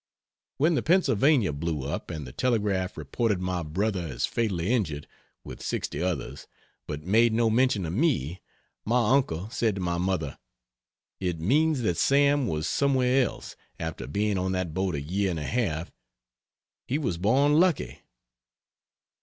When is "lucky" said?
17.59-17.99